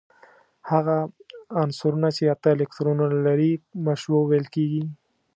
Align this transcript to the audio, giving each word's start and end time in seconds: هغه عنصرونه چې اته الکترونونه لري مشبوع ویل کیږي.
هغه 0.71 0.97
عنصرونه 1.61 2.09
چې 2.17 2.23
اته 2.33 2.49
الکترونونه 2.55 3.17
لري 3.27 3.51
مشبوع 3.85 4.23
ویل 4.25 4.47
کیږي. 4.55 4.83